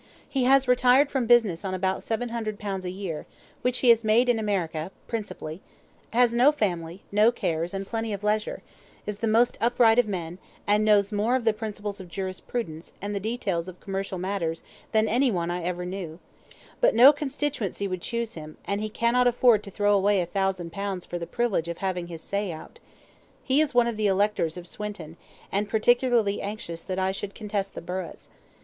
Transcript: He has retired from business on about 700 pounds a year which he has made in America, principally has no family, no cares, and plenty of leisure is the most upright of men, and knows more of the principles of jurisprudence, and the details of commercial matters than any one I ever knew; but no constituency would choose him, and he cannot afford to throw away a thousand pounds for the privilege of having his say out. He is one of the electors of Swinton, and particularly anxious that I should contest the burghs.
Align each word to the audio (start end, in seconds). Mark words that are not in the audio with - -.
He 0.27 0.45
has 0.45 0.67
retired 0.67 1.11
from 1.11 1.27
business 1.27 1.63
on 1.63 1.75
about 1.75 2.01
700 2.01 2.57
pounds 2.57 2.85
a 2.85 2.89
year 2.89 3.27
which 3.61 3.77
he 3.85 3.89
has 3.89 4.03
made 4.03 4.29
in 4.29 4.39
America, 4.39 4.89
principally 5.07 5.61
has 6.09 6.33
no 6.33 6.51
family, 6.51 7.03
no 7.11 7.31
cares, 7.31 7.71
and 7.71 7.85
plenty 7.85 8.11
of 8.11 8.23
leisure 8.23 8.63
is 9.05 9.19
the 9.19 9.27
most 9.27 9.59
upright 9.61 9.99
of 9.99 10.07
men, 10.07 10.39
and 10.65 10.83
knows 10.83 11.11
more 11.11 11.35
of 11.35 11.45
the 11.45 11.53
principles 11.53 11.99
of 11.99 12.07
jurisprudence, 12.07 12.93
and 12.99 13.13
the 13.13 13.19
details 13.19 13.67
of 13.67 13.79
commercial 13.79 14.17
matters 14.17 14.63
than 14.91 15.07
any 15.07 15.29
one 15.29 15.51
I 15.51 15.61
ever 15.61 15.85
knew; 15.85 16.17
but 16.79 16.95
no 16.95 17.13
constituency 17.13 17.87
would 17.87 18.01
choose 18.01 18.33
him, 18.33 18.57
and 18.65 18.81
he 18.81 18.89
cannot 18.89 19.27
afford 19.27 19.61
to 19.65 19.69
throw 19.69 19.93
away 19.93 20.19
a 20.19 20.25
thousand 20.25 20.71
pounds 20.71 21.05
for 21.05 21.19
the 21.19 21.27
privilege 21.27 21.67
of 21.67 21.77
having 21.77 22.07
his 22.07 22.23
say 22.23 22.51
out. 22.51 22.79
He 23.43 23.61
is 23.61 23.75
one 23.75 23.85
of 23.85 23.97
the 23.97 24.07
electors 24.07 24.57
of 24.57 24.65
Swinton, 24.65 25.15
and 25.51 25.69
particularly 25.69 26.41
anxious 26.41 26.81
that 26.81 26.97
I 26.97 27.11
should 27.11 27.35
contest 27.35 27.75
the 27.75 27.81
burghs. 27.81 28.29